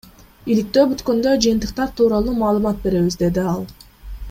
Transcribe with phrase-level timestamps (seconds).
[0.53, 3.63] Иликтөө бүткөндө жыйынтыктар тууралуу маалымат беребиз,— деди ал.